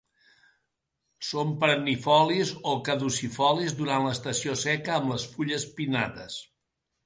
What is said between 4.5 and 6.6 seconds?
seca amb les fulles pinnades.